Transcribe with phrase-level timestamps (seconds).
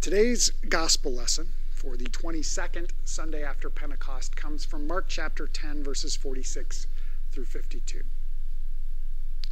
[0.00, 6.16] Today's gospel lesson for the 22nd Sunday after Pentecost comes from Mark chapter 10, verses
[6.16, 6.86] 46
[7.30, 8.00] through 52.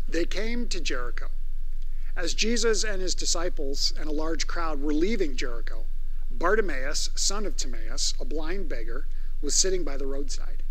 [0.08, 1.26] They came to Jericho.
[2.16, 5.84] As Jesus and his disciples and a large crowd were leaving Jericho,
[6.30, 9.06] Bartimaeus, son of Timaeus, a blind beggar,
[9.42, 10.62] was sitting by the roadside.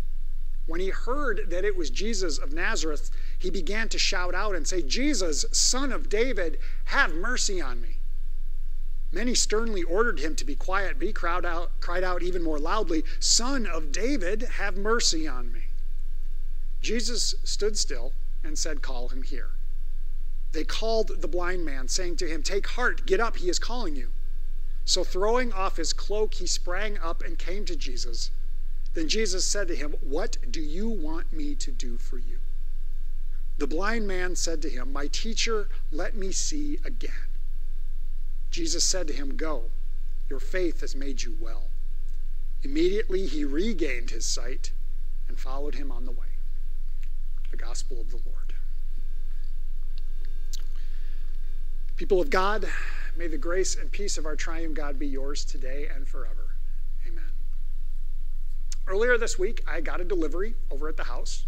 [0.66, 4.66] When he heard that it was Jesus of Nazareth, he began to shout out and
[4.66, 7.97] say, Jesus, son of David, have mercy on me.
[9.18, 12.60] Many sternly ordered him to be quiet, but he cried out, cried out even more
[12.60, 15.62] loudly, Son of David, have mercy on me.
[16.82, 18.12] Jesus stood still
[18.44, 19.50] and said, Call him here.
[20.52, 23.96] They called the blind man, saying to him, Take heart, get up, he is calling
[23.96, 24.10] you.
[24.84, 28.30] So throwing off his cloak, he sprang up and came to Jesus.
[28.94, 32.38] Then Jesus said to him, What do you want me to do for you?
[33.58, 37.27] The blind man said to him, My teacher, let me see again.
[38.50, 39.64] Jesus said to him, Go,
[40.28, 41.64] your faith has made you well.
[42.62, 44.72] Immediately he regained his sight
[45.28, 46.26] and followed him on the way.
[47.50, 48.54] The Gospel of the Lord.
[51.96, 52.68] People of God,
[53.16, 56.54] may the grace and peace of our triune God be yours today and forever.
[57.06, 57.24] Amen.
[58.86, 61.46] Earlier this week, I got a delivery over at the house.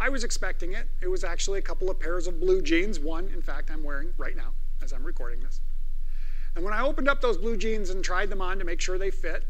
[0.00, 0.88] I was expecting it.
[1.00, 4.12] It was actually a couple of pairs of blue jeans, one, in fact, I'm wearing
[4.18, 4.50] right now
[4.82, 5.60] as I'm recording this.
[6.54, 8.98] And when I opened up those blue jeans and tried them on to make sure
[8.98, 9.44] they fit,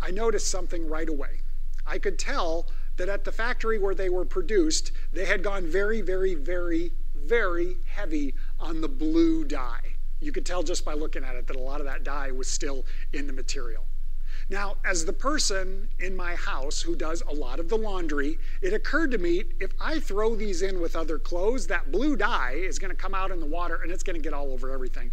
[0.00, 1.40] I noticed something right away.
[1.86, 6.00] I could tell that at the factory where they were produced, they had gone very,
[6.00, 9.96] very, very, very heavy on the blue dye.
[10.20, 12.48] You could tell just by looking at it that a lot of that dye was
[12.48, 13.86] still in the material.
[14.50, 18.72] Now, as the person in my house who does a lot of the laundry, it
[18.72, 22.78] occurred to me if I throw these in with other clothes, that blue dye is
[22.78, 25.12] going to come out in the water and it's going to get all over everything.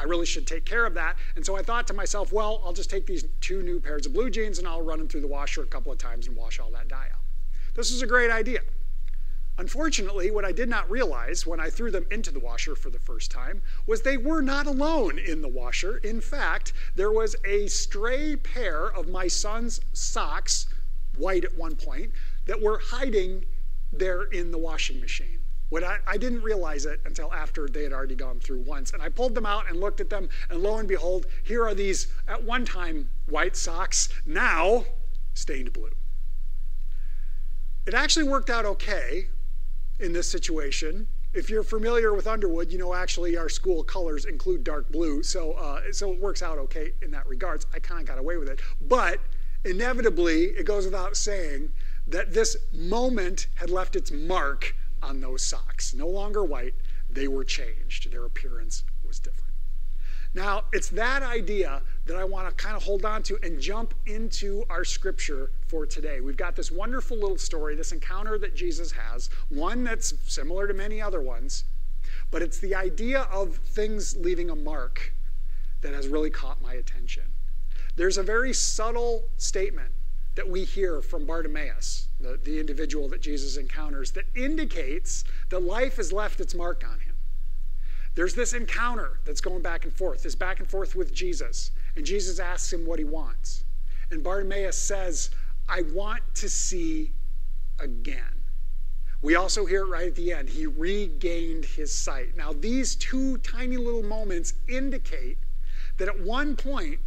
[0.00, 1.16] I really should take care of that.
[1.36, 4.14] And so I thought to myself, well, I'll just take these two new pairs of
[4.14, 6.58] blue jeans and I'll run them through the washer a couple of times and wash
[6.58, 7.20] all that dye out.
[7.74, 8.60] This is a great idea.
[9.58, 12.98] Unfortunately, what I did not realize when I threw them into the washer for the
[12.98, 15.98] first time was they were not alone in the washer.
[15.98, 20.66] In fact, there was a stray pair of my son's socks,
[21.18, 22.10] white at one point,
[22.46, 23.44] that were hiding
[23.92, 25.39] there in the washing machine.
[25.70, 28.92] What I, I, didn't realize it until after they had already gone through once.
[28.92, 31.74] And I pulled them out and looked at them, and lo and behold, here are
[31.74, 34.84] these at one time white socks, now
[35.32, 35.90] stained blue.
[37.86, 39.28] It actually worked out okay
[40.00, 41.06] in this situation.
[41.32, 45.52] If you're familiar with Underwood, you know actually our school colors include dark blue, so
[45.52, 47.66] uh, so it works out okay in that regards.
[47.72, 49.20] I kind of got away with it, but
[49.64, 51.70] inevitably, it goes without saying
[52.08, 55.94] that this moment had left its mark on those socks.
[55.94, 56.74] No longer white,
[57.08, 58.10] they were changed.
[58.10, 59.50] Their appearance was different.
[60.32, 63.94] Now, it's that idea that I want to kind of hold on to and jump
[64.06, 66.20] into our scripture for today.
[66.20, 70.74] We've got this wonderful little story, this encounter that Jesus has, one that's similar to
[70.74, 71.64] many other ones,
[72.30, 75.12] but it's the idea of things leaving a mark
[75.80, 77.24] that has really caught my attention.
[77.96, 79.90] There's a very subtle statement
[80.34, 85.96] that we hear from Bartimaeus, the, the individual that Jesus encounters, that indicates that life
[85.96, 87.16] has left its mark on him.
[88.14, 91.70] There's this encounter that's going back and forth, this back and forth with Jesus.
[91.96, 93.64] And Jesus asks him what he wants.
[94.10, 95.30] And Bartimaeus says,
[95.68, 97.12] I want to see
[97.78, 98.40] again.
[99.22, 100.48] We also hear it right at the end.
[100.48, 102.36] He regained his sight.
[102.36, 105.38] Now, these two tiny little moments indicate
[105.98, 106.98] that at one point,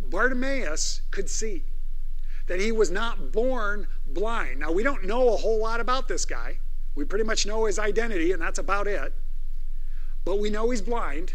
[0.00, 1.64] Bartimaeus could see
[2.46, 4.60] that he was not born blind.
[4.60, 6.58] Now, we don't know a whole lot about this guy.
[6.94, 9.12] We pretty much know his identity, and that's about it.
[10.24, 11.34] But we know he's blind,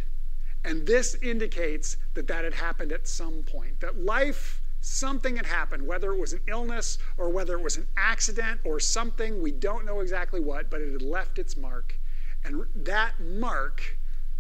[0.64, 3.80] and this indicates that that had happened at some point.
[3.80, 7.88] That life, something had happened, whether it was an illness or whether it was an
[7.98, 12.00] accident or something, we don't know exactly what, but it had left its mark.
[12.44, 13.98] And that mark,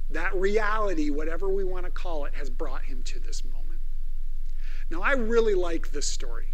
[0.09, 3.79] that reality, whatever we want to call it, has brought him to this moment.
[4.89, 6.47] Now, I really like this story.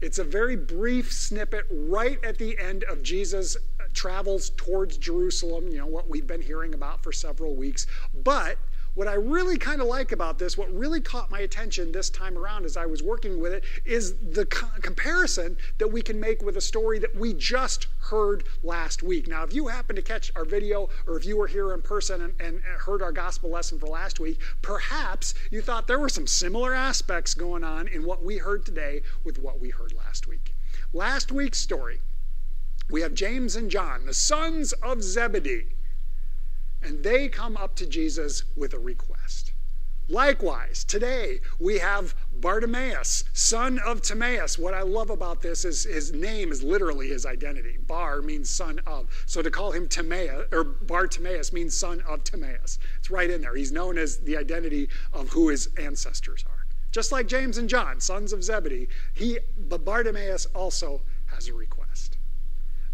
[0.00, 3.56] It's a very brief snippet right at the end of Jesus'
[3.92, 7.86] travels towards Jerusalem, you know, what we've been hearing about for several weeks.
[8.12, 8.58] But
[8.94, 12.38] what I really kind of like about this, what really caught my attention this time
[12.38, 16.42] around as I was working with it, is the co- comparison that we can make
[16.42, 19.26] with a story that we just heard last week.
[19.26, 22.22] Now, if you happen to catch our video or if you were here in person
[22.22, 26.26] and, and heard our gospel lesson for last week, perhaps you thought there were some
[26.26, 30.54] similar aspects going on in what we heard today with what we heard last week.
[30.92, 32.00] Last week's story,
[32.88, 35.66] we have James and John, the sons of Zebedee
[36.84, 39.52] and they come up to Jesus with a request.
[40.08, 44.58] Likewise, today we have Bartimaeus, son of Timaeus.
[44.58, 47.78] What I love about this is his name is literally his identity.
[47.86, 49.08] Bar means son of.
[49.24, 52.78] So to call him Timaeus or Bartimaeus means son of Timaeus.
[52.98, 53.56] It's right in there.
[53.56, 56.66] He's known as the identity of who his ancestors are.
[56.92, 61.83] Just like James and John, sons of Zebedee, he Bartimaeus also has a request.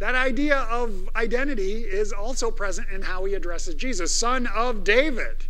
[0.01, 5.45] That idea of identity is also present in how he addresses Jesus, son of David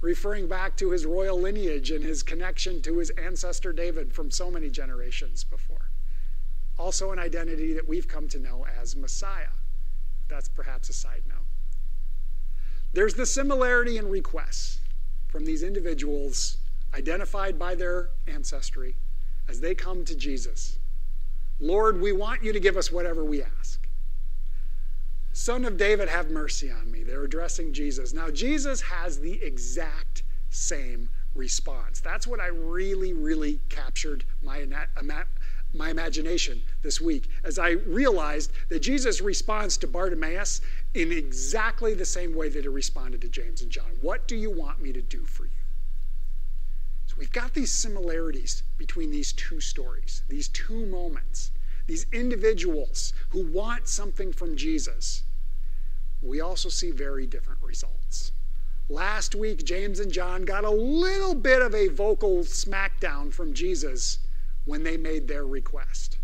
[0.00, 4.50] referring back to his royal lineage and his connection to his ancestor David from so
[4.50, 5.88] many generations before.
[6.76, 9.54] Also, an identity that we've come to know as Messiah.
[10.28, 11.46] That's perhaps a side note.
[12.92, 14.80] There's the similarity in requests
[15.28, 16.56] from these individuals
[16.92, 18.96] identified by their ancestry
[19.48, 20.78] as they come to Jesus.
[21.60, 23.81] Lord, we want you to give us whatever we ask.
[25.32, 27.02] Son of David, have mercy on me.
[27.02, 28.12] They're addressing Jesus.
[28.12, 32.00] Now, Jesus has the exact same response.
[32.00, 34.66] That's what I really, really captured my,
[35.72, 40.60] my imagination this week as I realized that Jesus responds to Bartimaeus
[40.94, 43.90] in exactly the same way that he responded to James and John.
[44.02, 45.50] What do you want me to do for you?
[47.06, 51.52] So we've got these similarities between these two stories, these two moments
[51.86, 55.24] these individuals who want something from Jesus,
[56.20, 58.32] we also see very different results.
[58.88, 64.18] Last week, James and John got a little bit of a vocal smackdown from Jesus
[64.64, 66.18] when they made their request.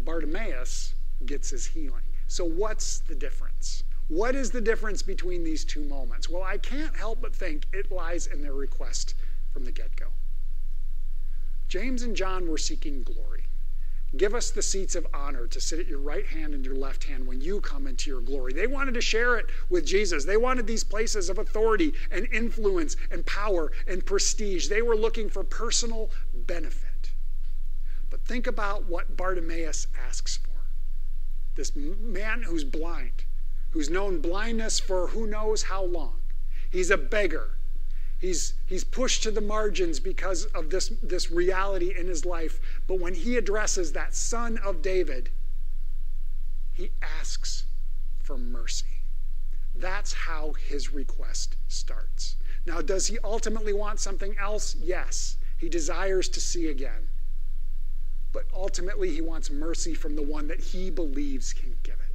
[0.00, 0.94] Bartimaeus
[1.26, 2.02] gets his healing.
[2.26, 3.84] So, what's the difference?
[4.08, 6.28] What is the difference between these two moments?
[6.28, 9.14] Well, I can't help but think it lies in their request
[9.52, 10.08] from the get go.
[11.68, 13.44] James and John were seeking glory.
[14.16, 17.04] Give us the seats of honor to sit at your right hand and your left
[17.04, 18.52] hand when you come into your glory.
[18.52, 20.24] They wanted to share it with Jesus.
[20.24, 24.68] They wanted these places of authority and influence and power and prestige.
[24.68, 27.10] They were looking for personal benefit.
[28.08, 30.50] But think about what Bartimaeus asks for
[31.56, 33.24] this man who's blind,
[33.70, 36.20] who's known blindness for who knows how long.
[36.70, 37.50] He's a beggar.
[38.24, 42.58] He's, he's pushed to the margins because of this, this reality in his life.
[42.86, 45.28] But when he addresses that son of David,
[46.72, 47.66] he asks
[48.22, 49.02] for mercy.
[49.74, 52.36] That's how his request starts.
[52.64, 54.74] Now, does he ultimately want something else?
[54.80, 55.36] Yes.
[55.58, 57.08] He desires to see again.
[58.32, 62.14] But ultimately, he wants mercy from the one that he believes can give it.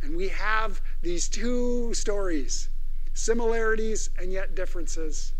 [0.00, 2.70] And we have these two stories
[3.18, 5.32] similarities and yet differences.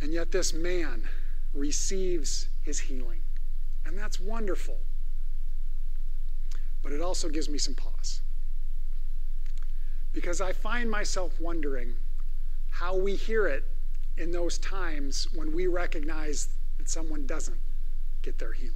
[0.00, 1.08] And yet, this man
[1.52, 3.20] receives his healing.
[3.84, 4.78] And that's wonderful.
[6.82, 8.22] But it also gives me some pause.
[10.12, 11.94] Because I find myself wondering
[12.70, 13.64] how we hear it
[14.16, 16.48] in those times when we recognize
[16.78, 17.58] that someone doesn't
[18.22, 18.74] get their healing.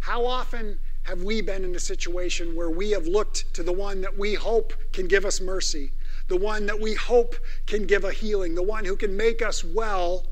[0.00, 4.00] How often have we been in a situation where we have looked to the one
[4.00, 5.92] that we hope can give us mercy
[6.28, 7.34] the one that we hope
[7.66, 10.26] can give a healing, the one who can make us well.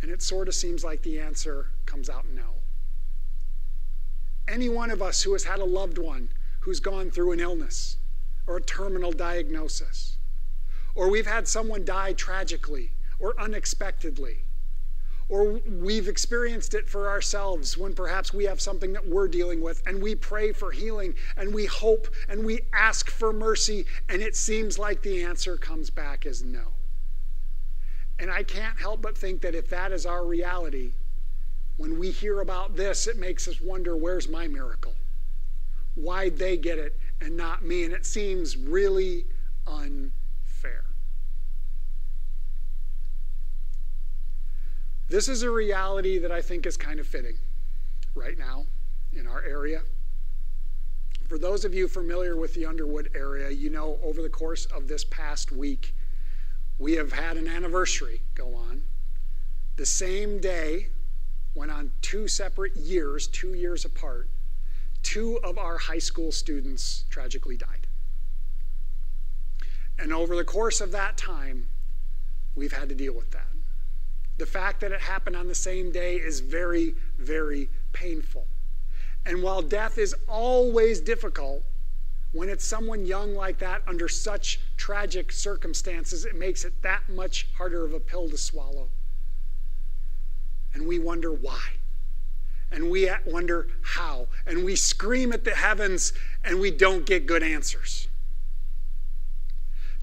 [0.00, 2.54] And it sort of seems like the answer comes out no.
[4.48, 6.30] Any one of us who has had a loved one
[6.60, 7.96] who's gone through an illness
[8.46, 10.16] or a terminal diagnosis,
[10.94, 14.38] or we've had someone die tragically or unexpectedly
[15.30, 19.80] or we've experienced it for ourselves when perhaps we have something that we're dealing with
[19.86, 24.34] and we pray for healing and we hope and we ask for mercy and it
[24.34, 26.72] seems like the answer comes back as no.
[28.18, 30.90] And I can't help but think that if that is our reality,
[31.76, 34.94] when we hear about this, it makes us wonder where's my miracle?
[35.94, 37.84] Why'd they get it and not me?
[37.84, 39.26] And it seems really
[39.66, 40.19] unfair.
[45.10, 47.36] This is a reality that I think is kind of fitting
[48.14, 48.66] right now
[49.12, 49.82] in our area.
[51.26, 54.86] For those of you familiar with the Underwood area, you know over the course of
[54.86, 55.96] this past week,
[56.78, 58.82] we have had an anniversary go on.
[59.74, 60.86] The same day,
[61.56, 64.28] went on two separate years, two years apart,
[65.02, 67.88] two of our high school students tragically died.
[69.98, 71.66] And over the course of that time,
[72.54, 73.48] we've had to deal with that.
[74.40, 78.46] The fact that it happened on the same day is very, very painful.
[79.26, 81.62] And while death is always difficult,
[82.32, 87.48] when it's someone young like that under such tragic circumstances, it makes it that much
[87.58, 88.88] harder of a pill to swallow.
[90.72, 91.72] And we wonder why.
[92.70, 94.28] And we wonder how.
[94.46, 98.08] And we scream at the heavens and we don't get good answers.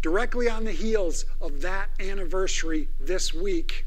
[0.03, 3.87] Directly on the heels of that anniversary this week,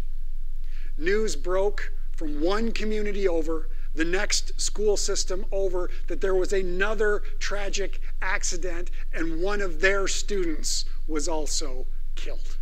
[1.00, 7.22] news broke from one community over, the next school system over, that there was another
[7.38, 12.58] tragic accident and one of their students was also killed.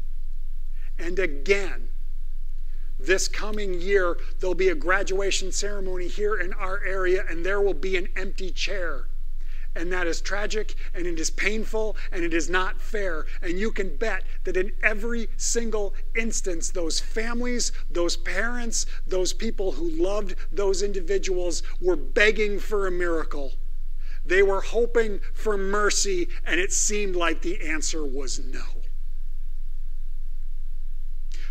[0.99, 1.89] And again,
[2.99, 7.75] this coming year, there'll be a graduation ceremony here in our area, and there will
[7.75, 9.07] be an empty chair.
[9.77, 13.27] And that is tragic, and it is painful, and it is not fair.
[13.43, 19.73] And you can bet that in every single instance, those families, those parents, those people
[19.73, 23.53] who loved those individuals were begging for a miracle.
[24.25, 28.65] They were hoping for mercy, and it seemed like the answer was no.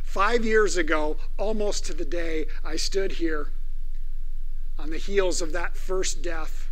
[0.03, 3.51] Five years ago, almost to the day, I stood here
[4.79, 6.66] on the heels of that first death,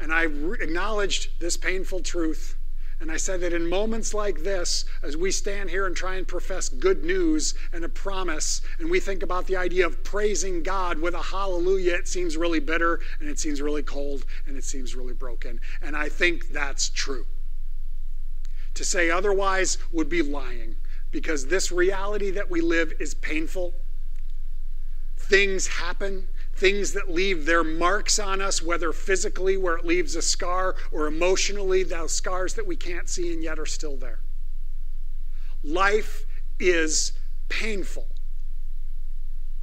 [0.00, 2.56] and I acknowledged this painful truth.
[3.00, 6.28] And I said that in moments like this, as we stand here and try and
[6.28, 10.98] profess good news and a promise, and we think about the idea of praising God
[10.98, 14.94] with a hallelujah, it seems really bitter, and it seems really cold, and it seems
[14.94, 15.60] really broken.
[15.80, 17.24] And I think that's true.
[18.74, 20.76] To say otherwise would be lying
[21.10, 23.74] because this reality that we live is painful.
[25.16, 26.28] Things happen,
[26.60, 31.06] things that leave their marks on us, whether physically, where it leaves a scar, or
[31.06, 34.20] emotionally, those scars that we can't see and yet are still there.
[35.64, 36.26] Life
[36.60, 37.12] is
[37.48, 38.08] painful,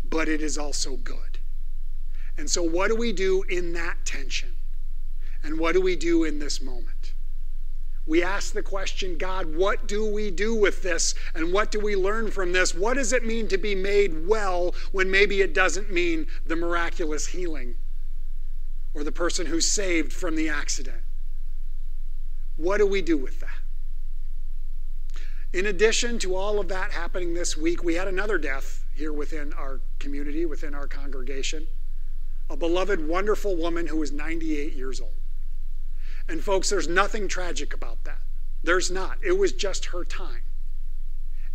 [0.04, 1.38] but it is also good.
[2.36, 4.56] And so, what do we do in that tension?
[5.44, 6.97] And what do we do in this moment?
[8.08, 11.14] We ask the question God, what do we do with this?
[11.36, 12.74] And what do we learn from this?
[12.74, 17.28] What does it mean to be made well when maybe it doesn't mean the miraculous
[17.28, 17.76] healing
[18.94, 21.02] or the person who's saved from the accident?
[22.56, 23.60] What do we do with that?
[25.54, 29.54] In addition to all of that happening this week, we had another death here within
[29.54, 31.68] our community, within our congregation.
[32.50, 35.14] A beloved, wonderful woman who was 98 years old.
[36.30, 38.20] And folks, there's nothing tragic about that.
[38.64, 39.18] There's not.
[39.24, 40.42] It was just her time.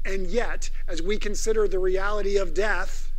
[0.04, 3.12] And yet, as we consider the reality of death,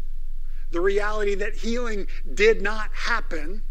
[0.71, 3.61] the reality that healing did not happen,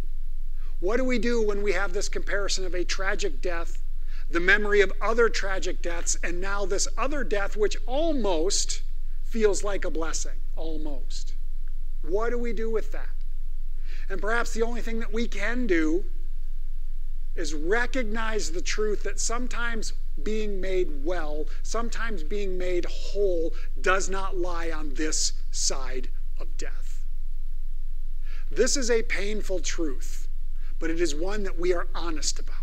[0.81, 3.83] what do we do when we have this comparison of a tragic death,
[4.31, 8.83] the memory of other tragic deaths, and now this other death which almost
[9.25, 10.39] feels like a blessing?
[10.57, 11.35] Almost.
[12.03, 13.09] What do we do with that?
[14.09, 16.05] And perhaps the only thing that we can do
[17.35, 24.37] is recognize the truth that sometimes being made well, sometimes being made whole, does not
[24.37, 26.09] lie on this side
[26.39, 27.05] of death.
[28.51, 30.29] This is a painful truth,
[30.79, 32.57] but it is one that we are honest about.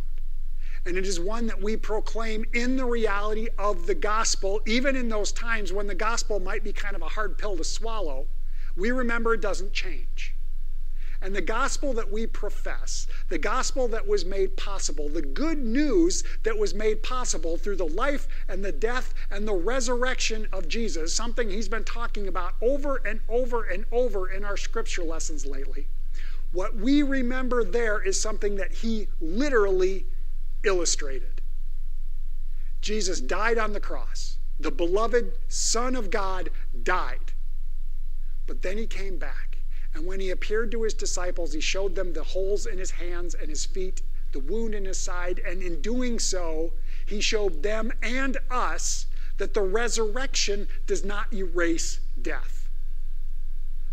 [0.86, 5.10] And it is one that we proclaim in the reality of the gospel, even in
[5.10, 8.28] those times when the gospel might be kind of a hard pill to swallow.
[8.76, 10.36] We remember it doesn't change.
[11.22, 16.24] And the gospel that we profess, the gospel that was made possible, the good news
[16.44, 21.14] that was made possible through the life and the death and the resurrection of Jesus,
[21.14, 25.88] something he's been talking about over and over and over in our scripture lessons lately.
[26.54, 30.06] What we remember there is something that he literally
[30.64, 31.42] illustrated.
[32.82, 34.38] Jesus died on the cross.
[34.60, 36.50] The beloved Son of God
[36.84, 37.34] died.
[38.48, 39.49] But then he came back.
[39.94, 43.34] And when he appeared to his disciples, he showed them the holes in his hands
[43.34, 46.74] and his feet, the wound in his side, and in doing so,
[47.06, 52.70] he showed them and us that the resurrection does not erase death,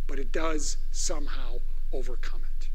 [0.06, 1.60] but it does somehow
[1.92, 2.68] overcome it.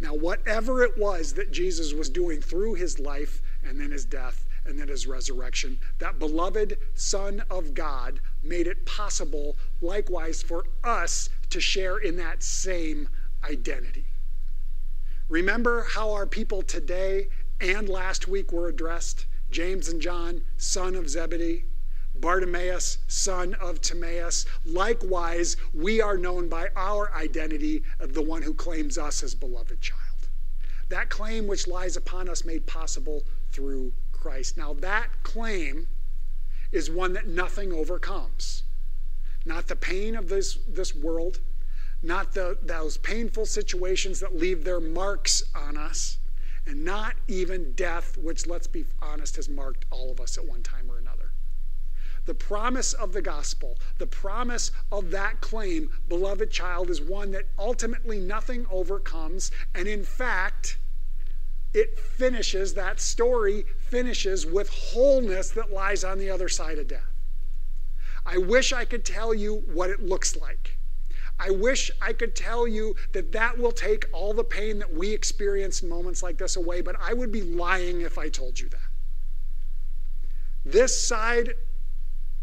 [0.00, 4.44] Now, whatever it was that Jesus was doing through his life and then his death,
[4.64, 5.78] and then his resurrection.
[5.98, 12.42] That beloved Son of God made it possible, likewise, for us to share in that
[12.42, 13.08] same
[13.44, 14.04] identity.
[15.28, 17.28] Remember how our people today
[17.60, 19.26] and last week were addressed?
[19.50, 21.64] James and John, son of Zebedee,
[22.14, 24.44] Bartimaeus, son of Timaeus.
[24.64, 29.80] Likewise, we are known by our identity of the one who claims us as beloved
[29.80, 30.28] child.
[30.88, 34.56] That claim which lies upon us made possible through Christ.
[34.56, 35.88] Now, that claim
[36.72, 38.64] is one that nothing overcomes.
[39.48, 41.40] Not the pain of this, this world,
[42.02, 46.18] not the, those painful situations that leave their marks on us,
[46.66, 50.62] and not even death, which, let's be honest, has marked all of us at one
[50.62, 51.32] time or another.
[52.26, 57.46] The promise of the gospel, the promise of that claim, beloved child, is one that
[57.58, 60.76] ultimately nothing overcomes, and in fact,
[61.72, 67.17] it finishes, that story finishes with wholeness that lies on the other side of death.
[68.30, 70.76] I wish I could tell you what it looks like.
[71.40, 75.14] I wish I could tell you that that will take all the pain that we
[75.14, 78.68] experience in moments like this away, but I would be lying if I told you
[78.68, 78.90] that.
[80.62, 81.54] This side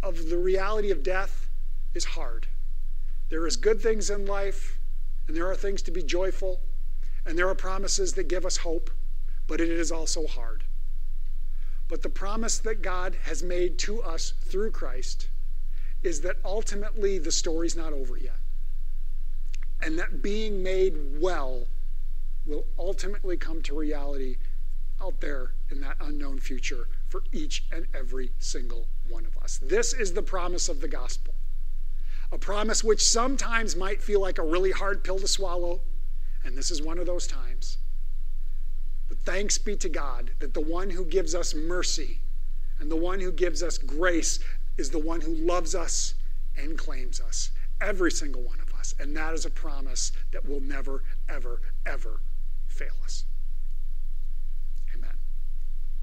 [0.01, 1.49] of the reality of death
[1.93, 2.47] is hard.
[3.29, 4.79] There is good things in life,
[5.27, 6.61] and there are things to be joyful,
[7.27, 8.89] and there are promises that give us hope,
[9.45, 10.63] but it is also hard.
[11.87, 15.27] But the promise that God has made to us through Christ
[16.05, 18.37] is that ultimately the story's not over yet.
[19.81, 21.67] And that being made well
[22.45, 24.37] will ultimately come to reality
[25.01, 29.59] out there in that unknown future for each and every single one of us.
[29.61, 31.33] This is the promise of the gospel.
[32.31, 35.81] A promise which sometimes might feel like a really hard pill to swallow,
[36.43, 37.79] and this is one of those times.
[39.09, 42.19] But thanks be to God that the one who gives us mercy
[42.79, 44.39] and the one who gives us grace
[44.77, 46.15] is the one who loves us
[46.57, 47.51] and claims us,
[47.81, 48.93] every single one of us.
[48.99, 52.21] And that is a promise that will never, ever, ever
[52.67, 53.25] fail us.